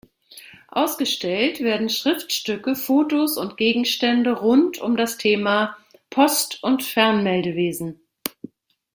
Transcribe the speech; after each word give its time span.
Ausgestellt 0.69 1.59
werden 1.59 1.87
Schriftstücke, 1.87 2.75
Fotos 2.75 3.37
und 3.37 3.55
Gegenstände 3.55 4.31
rund 4.31 4.79
um 4.79 4.97
das 4.97 5.19
Thema 5.19 5.77
Post- 6.09 6.63
und 6.63 6.81
Fernmeldewesen. 6.81 8.01